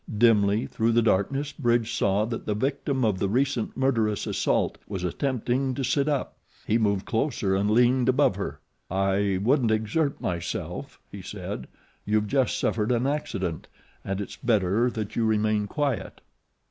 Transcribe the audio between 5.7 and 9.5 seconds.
to sit up. He moved closer and leaned above her. "I